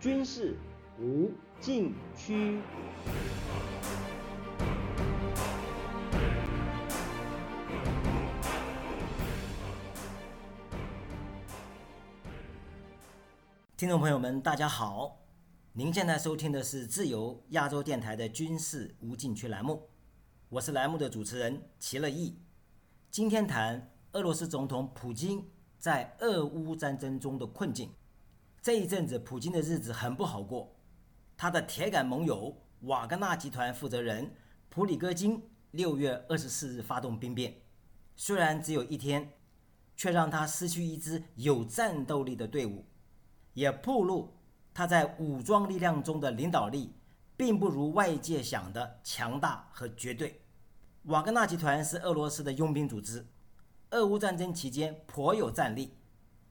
[0.00, 0.56] 军事
[1.00, 1.28] 无
[1.60, 2.60] 禁区。
[13.76, 15.18] 听众朋友们，大家好，
[15.72, 19.82] 您现在收听的是自由亚洲电台的军事无禁区栏目，
[20.48, 22.38] 我是栏目的主持人齐乐意。
[23.10, 25.44] 今天谈俄罗斯总统普京
[25.76, 27.90] 在俄乌战争中的困境。
[28.60, 30.76] 这一阵子，普京的日子很不好过。
[31.36, 34.34] 他的铁杆盟友瓦格纳集团负责人
[34.68, 37.54] 普里戈金六月二十四日发动兵变，
[38.16, 39.32] 虽然只有一天，
[39.96, 42.84] 却让他失去一支有战斗力的队伍。
[43.54, 44.36] 也暴露
[44.72, 46.94] 他在武装力量中的领导力，
[47.36, 50.40] 并不如外界想的强大和绝对。
[51.04, 53.26] 瓦格纳集团是俄罗斯的佣兵组织，
[53.90, 55.94] 俄乌战争期间颇有战力，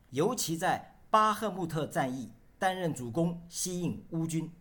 [0.10, 4.52] 尤其在巴赫穆特战役担任主攻，吸引乌军，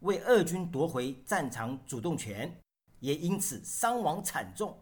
[0.00, 2.60] 为俄军夺回战场主动权，
[3.00, 4.78] 也因此伤亡惨重。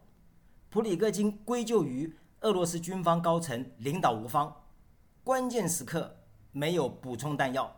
[0.69, 4.65] 普里戈金归咎于俄罗斯军方高层领导无方，
[5.23, 6.17] 关键时刻。
[6.53, 7.71] 没有补充弹药，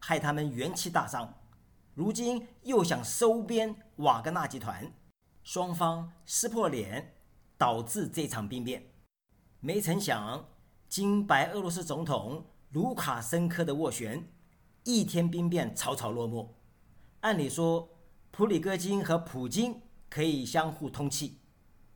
[0.00, 1.32] 害他们元气大伤。
[1.94, 4.92] 如今又想收编瓦格纳集团，
[5.44, 7.14] 双方撕破脸，
[7.56, 8.90] 导致这场兵变。
[9.60, 10.44] 没成想，
[10.88, 14.28] 经白俄罗斯总统卢卡申科的斡旋，
[14.82, 16.56] 一天兵变草草落幕。
[17.20, 17.88] 按理说，
[18.32, 19.80] 普里戈金和普京
[20.10, 21.38] 可以相互通气，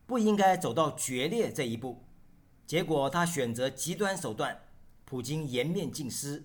[0.07, 2.05] 不应该走到决裂这一步。
[2.65, 4.57] 结果他选择极端手段。
[5.05, 6.45] 普京颜面尽失，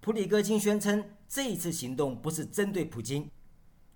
[0.00, 3.30] 普里戈金宣称这一次行动不是针对普京，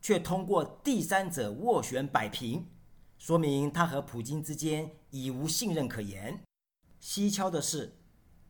[0.02, 2.66] 却通过第三者斡旋摆平，
[3.16, 6.38] 说明他和普京之间已无信任可言。
[7.00, 7.96] 蹊跷的是，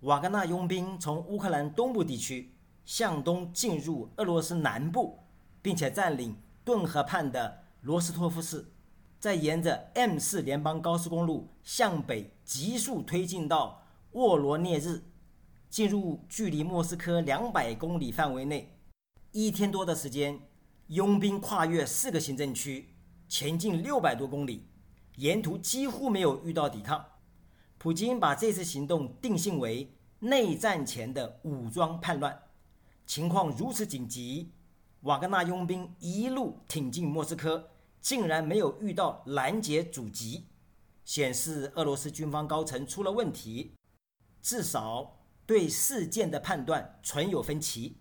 [0.07, 2.55] 瓦格纳佣兵从乌克兰东部地区
[2.85, 5.19] 向东进入俄罗斯南部，
[5.61, 8.65] 并且占领顿河畔的罗斯托夫市，
[9.19, 15.03] 再沿着 M 四联邦高速公路向北急速推进到沃罗涅日。
[15.69, 18.79] 进入距离莫斯科两百公里范围内，
[19.33, 20.39] 一天多的时间，
[20.87, 22.95] 佣兵跨越四个行政区，
[23.29, 24.69] 前进六百多公里，
[25.17, 27.05] 沿途几乎没有遇到抵抗。
[27.77, 32.43] 普京把这次行动定性为内战前的武装叛乱。
[33.07, 34.51] 情况如此紧急，
[35.03, 40.47] 瓦格纳佣兵一路挺进莫斯科，竟然没有遇到拦截阻击，
[41.05, 43.75] 显示俄罗斯军方高层出了问题，
[44.43, 45.13] 至少。
[45.47, 47.99] 对事件的判断存有分歧，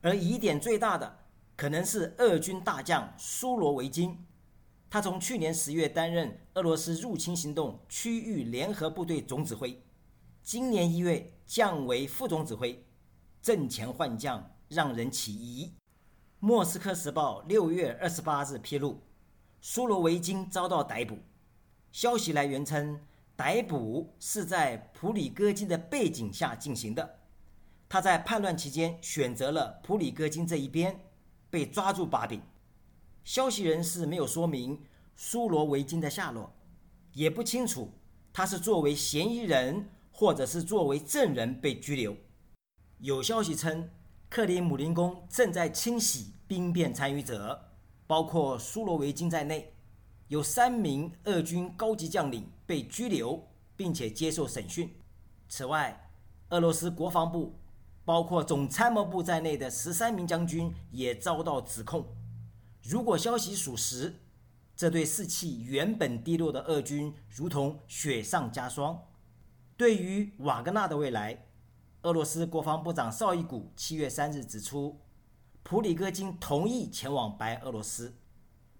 [0.00, 1.18] 而疑点最大的
[1.54, 4.24] 可能是俄军大将苏罗维金。
[4.88, 9.78] 他从去年十月担任俄罗斯入侵行动区域联合部队总指挥，
[10.50, 12.82] 今年一月降为副总指挥，
[13.42, 15.66] 阵前换将让人起疑。
[16.38, 19.02] 《莫斯科时报》六月二十八日披露，
[19.60, 21.18] 苏罗维金遭到逮捕，
[21.92, 22.98] 消息来源称。
[23.36, 27.18] 逮捕是在普里戈金的背景下进行的，
[27.86, 30.98] 他在叛乱期间选择了普里戈金这一边，
[31.50, 32.40] 被抓住把柄。
[33.22, 34.82] 消息人士没有说明
[35.14, 36.50] 苏罗维金的下落，
[37.12, 37.92] 也不清楚
[38.32, 42.16] 他是作为嫌疑人或者是作为证人被拘留。
[42.98, 43.88] 有消息称，
[44.28, 47.70] 克里姆林宫正在清洗兵变参与者，
[48.04, 49.72] 包括苏罗维金在内。
[50.26, 53.46] 有三名俄军高级将领被拘留，
[53.76, 54.92] 并且接受审讯。
[55.48, 56.10] 此外，
[56.48, 57.54] 俄罗斯国防部，
[58.04, 62.04] 包括总参谋部在内的十三名将军也遭到指控。
[62.82, 64.16] 如果消息属实，
[64.74, 69.00] 这对士气原本低落的俄军如同雪上加霜。
[69.78, 71.46] 对于瓦格纳的未来，
[72.02, 75.00] 俄罗斯国防部长绍伊古七月三日指出，
[75.62, 78.16] 普里戈金同意前往白俄罗斯。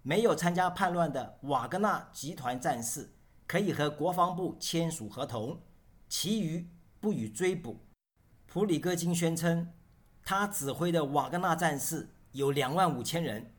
[0.01, 3.13] 没有参加叛乱的瓦格纳集团战士
[3.47, 5.61] 可以和国防部签署合同，
[6.09, 6.67] 其余
[6.99, 7.77] 不予追捕。
[8.45, 9.71] 普里戈金宣称，
[10.21, 13.53] 他指挥的瓦格纳战士有两万五千人，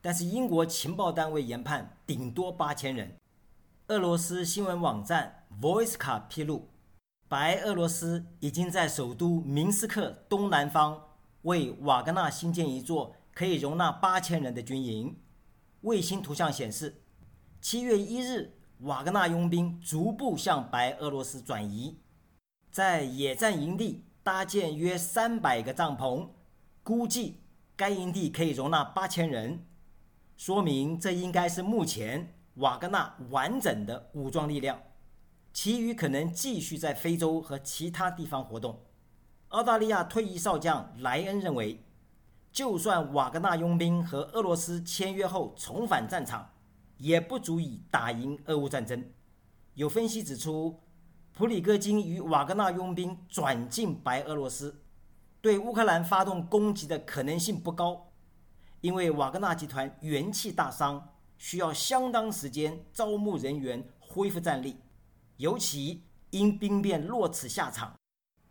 [0.00, 3.14] 但是英国情报单位研判顶多八千人。
[3.88, 6.68] 俄罗斯新闻网站 Voice 卡披露，
[7.28, 10.98] 白俄罗斯已经在首都明斯克东南方
[11.42, 15.14] 为瓦格纳新建一座可以容纳八千人的军营。
[15.82, 17.02] 卫星图像显示，
[17.60, 21.98] 七月一日，瓦格纳佣兵逐步向白俄罗斯转移，
[22.70, 26.30] 在野战营地搭建约三百个帐篷，
[26.82, 27.40] 估计
[27.76, 29.66] 该营地可以容纳八千人，
[30.38, 34.80] 说明这应该是目前瓦格纳完整的武装力量，
[35.52, 38.84] 其余可能继续在非洲和其他地方活动。
[39.48, 41.84] 澳大利亚退役少将莱恩认为，
[42.52, 46.50] 就算瓦格纳佣兵和俄罗斯签约后重返战场，
[46.98, 49.04] 也不足以打赢俄乌战争。
[49.74, 50.80] 有分析指出，
[51.32, 54.82] 普里戈金与瓦格纳佣兵转进白俄罗斯，
[55.40, 58.10] 对乌克兰发动攻击的可能性不高，
[58.80, 64.76] 因为瓦格纳集团元气大伤，需要相当时间招募人员恢复战力，
[65.38, 67.96] 尤其因兵变落此下场，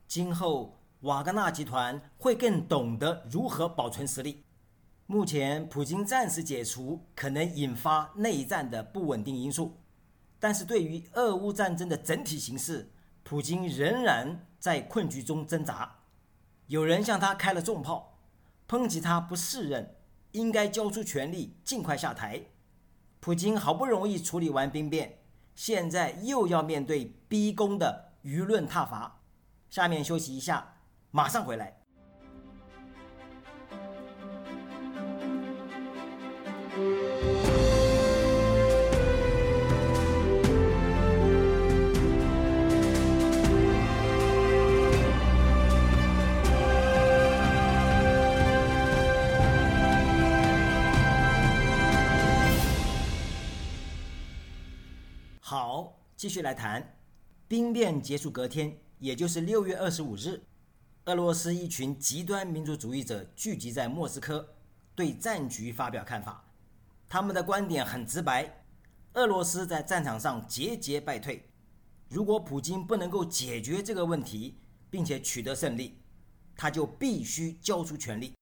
[0.07, 0.74] 今后。
[1.01, 4.44] 瓦格纳集团会更懂得如何保存实力。
[5.06, 9.78] 目前，普京暂时解除可能引发内战的不稳定因素，
[10.39, 12.90] 但是对于俄乌战争的整体形势，
[13.24, 15.98] 普京仍然在困局中挣扎。
[16.66, 18.18] 有人向他开了重炮，
[18.68, 19.95] 抨击他不适任，
[20.31, 22.42] 应该交出权力，尽快下台。
[23.19, 25.17] 普京好不容易处理完兵变，
[25.57, 29.21] 现在又要面对逼宫的舆论挞伐。
[29.71, 30.75] 下面休息一下。
[31.09, 31.87] 马上回来。
[56.27, 56.97] 继续来谈。
[57.47, 60.44] 兵变结束隔天，也就是六月二十五日。
[61.06, 64.57] 俄罗斯一群极端民族主义者聚集在莫斯科，
[64.94, 66.51] 对战局发表看法。
[67.07, 68.65] 他们的观点很直白：
[69.13, 71.50] 俄罗斯在战场上节节败退。
[72.09, 74.59] 如果普京不能够解决这个问题，
[74.89, 75.97] 并且取得胜利，
[76.57, 78.33] 他就必须交出权力。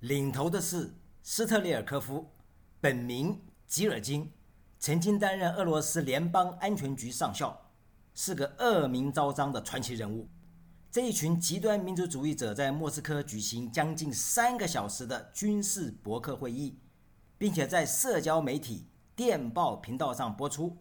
[0.00, 2.30] 领头的是斯特列尔科夫，
[2.80, 4.32] 本名吉尔金，
[4.78, 7.72] 曾经担任俄罗斯联邦安全局上校，
[8.14, 10.28] 是个恶名昭彰的传奇人物。
[10.90, 16.78] 这一群极端民族主义者在莫斯科举行将近三个小时的军事博客会议，
[17.36, 20.76] 并且在社交媒体电报频道上播出。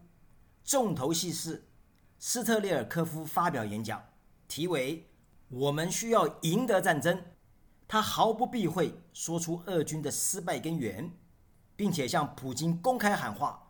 [0.63, 1.67] 重头戏是
[2.19, 4.01] 斯特列尔科夫发表演讲，
[4.47, 5.09] 题为
[5.49, 7.21] “我们需要赢得战争”。
[7.87, 11.11] 他毫不避讳说出俄军的失败根源，
[11.75, 13.64] 并且向普京公开喊话。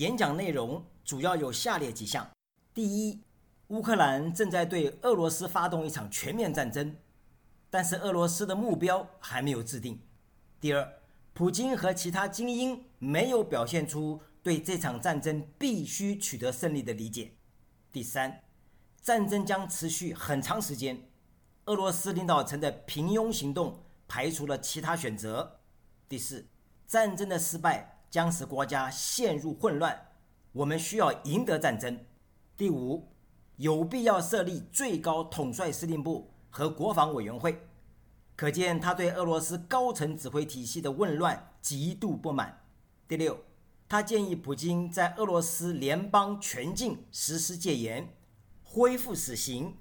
[0.00, 2.26] 演讲内容主要有下列几项：
[2.72, 3.20] 第一，
[3.66, 6.96] 乌克兰正在对俄罗斯发动一场全面战争，
[7.68, 10.00] 但是俄罗斯的目标还没有制定。
[10.58, 10.90] 第二，
[11.34, 17.32] 普京和其他精英没有表现出对这场战争必须取得胜利的理解。
[17.92, 18.44] 第三，
[19.02, 21.10] 战争将持续很长时间，
[21.66, 25.60] 俄罗斯领导层的平庸行动排除了其他选择。
[26.08, 26.46] 第四，
[26.86, 30.08] 战争的失败将使国家陷入混乱，
[30.52, 31.98] 我们需要赢得战争。
[32.56, 33.08] 第五。
[33.56, 37.68] 有必要设立最高统帅司令部和国防委员会，
[38.34, 42.62] 可见他对俄罗斯高层指挥体系的混乱极度不满。
[43.06, 43.38] 第六，
[43.86, 48.08] 他建议普京在俄罗斯联邦全境实施戒严，
[48.64, 49.76] 恢复死刑，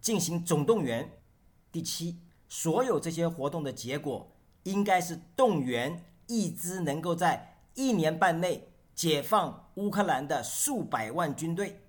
[0.00, 1.22] 进行总动员。
[1.70, 2.18] 第七，
[2.48, 4.32] 所有这些活动的结果
[4.64, 11.82] 应该是动员一支能够在一年半内解放乌克兰的数百万军队。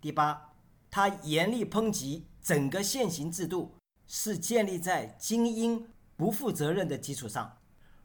[0.00, 0.42] 第八。
[0.88, 3.74] 他严厉抨击整个现行制度
[4.06, 7.58] 是建立在精英不负责任的基础上。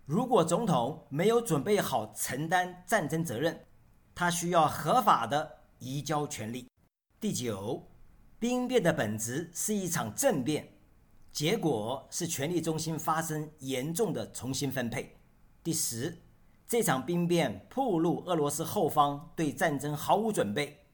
[0.05, 3.65] 如果总统没有准备好承担战争责任，
[4.13, 6.67] 他需要合法的移交权力。
[7.17, 7.87] 第九，
[8.39, 10.73] 兵变的本质是一场政变，
[11.31, 15.15] 结果是权力中心发生严重的重新分配。
[15.63, 16.17] 第十，
[16.71, 20.85] 这场兵变暴露俄罗斯后方对战争毫无准备。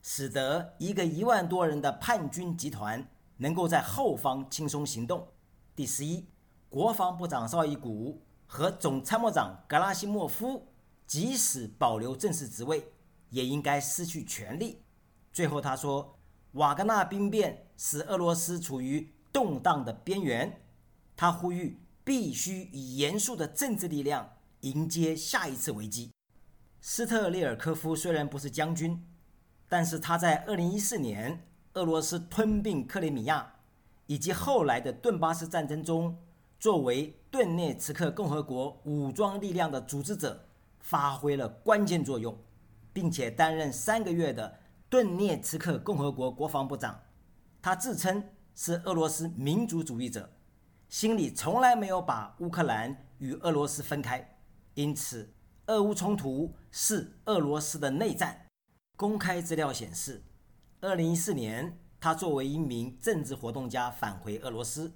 [0.00, 5.28] 使得一个一万多人的叛军集团能够在后方轻松行动。
[5.74, 6.26] 第十一，
[6.70, 10.68] 国防部长绍伊古和总参谋长格拉西莫夫，
[11.06, 12.90] 即使保留正式职位，
[13.28, 14.80] 也应该失去权力。
[15.34, 16.16] 最后他说，
[16.52, 20.62] 瓦格纳兵变使俄罗斯处于动荡的边缘。
[21.14, 24.30] 他呼吁必须以严肃的政治力量
[24.70, 26.12] 迎接下一次危机。
[26.80, 29.02] 斯特列尔科夫虽然不是将军。
[29.68, 33.54] 但是他在2014年俄罗斯吞并克里米亚，
[34.06, 36.16] 以及后来的顿巴斯战争中，
[36.60, 40.46] 作为顿涅茨克共和国武装力量的组织者，
[40.78, 42.38] 发挥了关键作用，
[42.92, 47.00] 并且担任三个月的顿涅茨克共和国国防部长。
[47.60, 48.22] 他自称
[48.54, 50.30] 是俄罗斯民族主义者，
[50.88, 54.35] 心里从来没有把乌克兰与俄罗斯分开，
[54.76, 55.32] 因此
[55.68, 58.46] 俄乌冲突是俄罗斯的内战。
[58.94, 60.22] 公开资料显示，
[60.80, 64.92] 二零一四年，他作为一名政治活动家返回俄罗斯，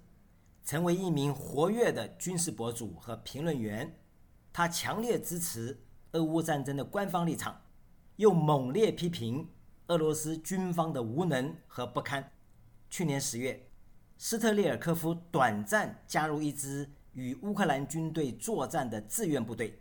[0.65, 3.99] 成为一名活跃的军事博主和评论员。
[4.53, 5.81] 他强烈支持
[6.13, 7.63] 俄乌战争的官方立场，
[8.17, 9.49] 又猛烈批评
[9.87, 12.33] 俄罗斯军方的无能和不堪。
[12.91, 13.67] 去年十月，
[14.19, 19.79] 斯特列尔科夫短暂加入一支与乌克兰军队作战的志愿部队。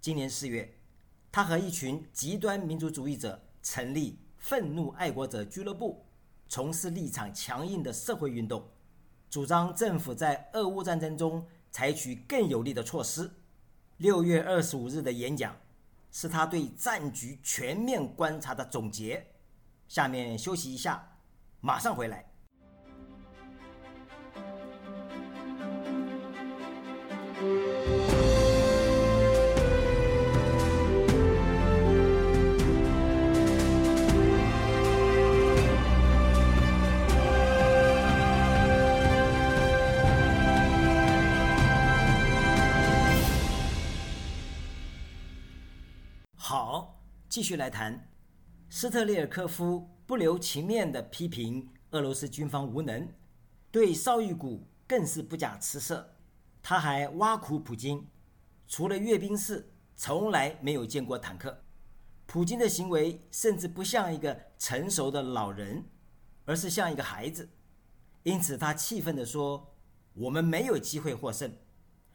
[0.00, 0.72] 今年四月，
[1.32, 6.04] 他和一群极端民族主义者成立“愤怒爱国者俱乐部”，
[6.48, 8.64] 从事立场强硬的社会运动，
[9.28, 13.30] 主张政府在俄乌战争中采取更有力的措施。
[13.98, 15.54] 六月二十五日的演讲，
[16.10, 19.26] 是他对战局全面观察的总结。
[19.88, 21.18] 下面休息一下，
[21.60, 22.29] 马上回来。
[47.30, 48.10] 继续来谈，
[48.68, 53.08] 斯特列尔科夫不留情面的批评俄罗斯军方无能，
[53.70, 56.16] 对绍伊古更是不假辞色。
[56.60, 58.04] 他还挖苦普京，
[58.66, 61.62] 除了阅兵式，从来没有见过坦克。
[62.26, 65.84] 普京的行为甚至不像一个成熟的老人，
[66.46, 67.48] 而是像一个孩子。
[68.24, 69.72] 因此，他气愤地说
[70.14, 71.54] ：“我们没有机会获胜。”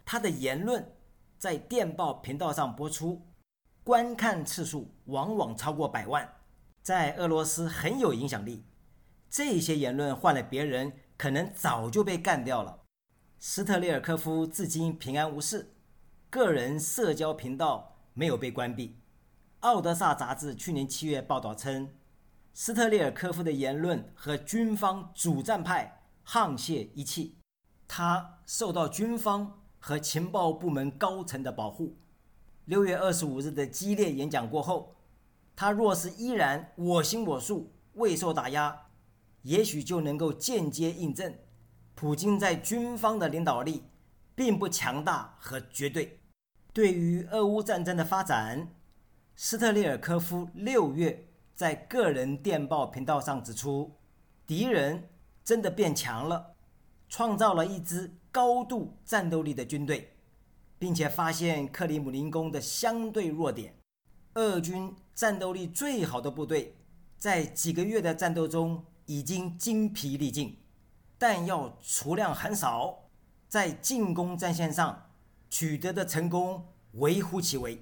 [0.04, 0.94] 他的言论
[1.38, 3.26] 在电报频道上播出。
[3.86, 6.28] 观看次数往往超过百万，
[6.82, 8.66] 在俄罗斯很有影响力。
[9.30, 12.80] 这些言论换了别人，可能早就被干掉了。
[13.38, 15.76] 斯特列尔科夫至今平安无事，
[16.32, 19.00] 个人社交频道没有被关闭。
[19.60, 21.94] 奥德萨杂志去年七月报道称，
[22.56, 27.38] 斯特列尔科夫的言论和军方主战派沆瀣一气，
[27.88, 31.96] 他受到军方和情报部门高层的保护。
[32.66, 34.96] 六月二十五日的激烈演讲过后，
[35.56, 38.88] 他若是依然我行我素、未受打压，
[39.44, 41.36] 也许就能够间接印证，
[41.94, 43.84] 普京在军方的领导力
[44.34, 46.20] 并不强大和绝对。
[46.74, 48.68] 对于俄乌战争的发展，
[49.36, 53.92] 斯特列尔科夫六月在个人电报频道上指出，
[54.48, 55.08] 敌人
[55.44, 56.56] 真的变强了，
[57.08, 60.15] 创造了一支高度战斗力的军队。
[60.86, 63.74] 并且发现克里姆林宫的相对弱点，
[64.36, 66.76] 俄军战斗力最好的部队，
[67.18, 70.56] 在几个月的战斗中已经精疲力尽，
[71.18, 73.10] 弹药储量很少，
[73.50, 75.10] 在进攻战线上
[75.50, 77.82] 取得的成功微乎其微。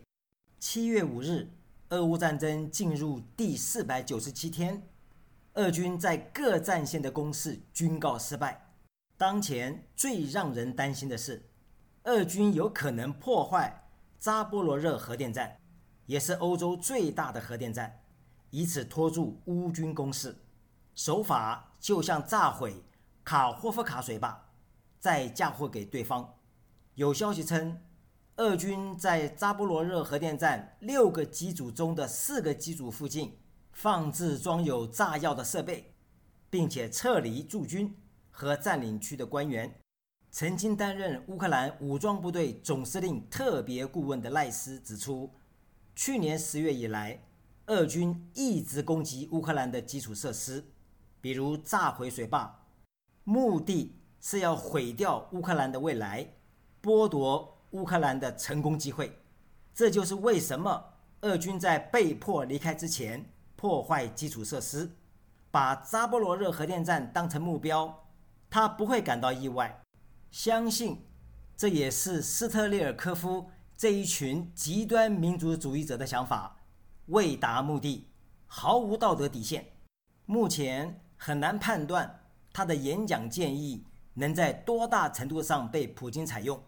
[0.57, 1.49] 七月五日，
[1.89, 4.81] 俄乌战争进入第四百九十七天，
[5.55, 8.65] 俄军在各战线的攻势均告失败。
[9.17, 11.49] 当前最让人担心的是。
[12.05, 13.85] 俄军有可能破坏
[14.19, 15.57] 扎波罗热核电站，
[16.05, 18.01] 也是欧洲最大的核电站，
[18.49, 20.35] 以此拖住乌军攻势。
[20.95, 22.83] 手法就像炸毁
[23.23, 24.49] 卡霍夫卡水坝，
[24.99, 26.35] 再嫁祸给对方。
[26.95, 27.81] 有消息称，
[28.35, 33.39] 俄军在扎波罗热核电站六个机组中的四个机组附近
[33.71, 35.93] 放置装有炸药的设备，
[36.49, 37.95] 并且撤离驻军
[38.29, 39.73] 和占领区的官员。
[40.33, 45.31] 曾经担任乌克兰武装部队总司令特别顾问的赖斯指出，
[45.95, 47.21] 去年十月以来，
[47.67, 50.65] 俄军一直攻击乌克兰的基础设施，
[51.21, 52.65] 比如炸毁水坝，
[53.23, 56.27] 目的是要毁掉乌克兰的未来，
[56.81, 59.15] 剥夺乌克兰的成功机会。
[59.75, 60.83] 这就是为什么
[61.21, 63.23] 俄军在被迫离开之前
[63.55, 64.89] 破坏基础设施，
[65.51, 68.07] 把扎波罗热核电站当成目标，
[68.49, 69.79] 他不会感到意外。
[70.33, 71.05] 相信，
[71.55, 76.57] 这也是斯特列尔科夫这一群极端民族主义者的想法，
[77.05, 78.07] 为达目的，
[78.47, 79.63] 毫无道德底线。
[80.25, 83.85] 目前很难判断他的演讲建议
[84.15, 86.59] 能在多大程度上被普京采用，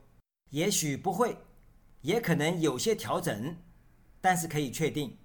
[0.51, 1.36] 也许不会，
[2.01, 3.57] 也可能有些调整。
[4.22, 5.17] 但是可以确定，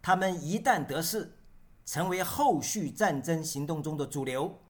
[0.00, 1.36] 他们一旦得势，
[1.84, 4.60] 成为后续战争行动中的主流，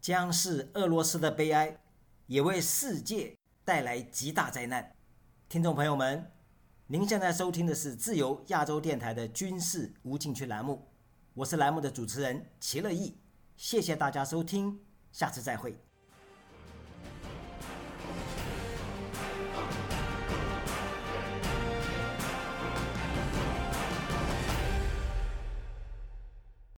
[0.00, 1.76] 将是俄罗斯的悲哀。
[2.26, 4.94] 也为世界带来极大灾难。
[5.48, 6.30] 听众朋友们，
[6.86, 10.88] 您现在收听的是自由亚洲电台的军事无禁区栏目，
[11.34, 13.18] 我是栏目的主持人齐乐意，
[13.56, 14.80] 谢谢大家收听，
[15.12, 15.91] 下次再会。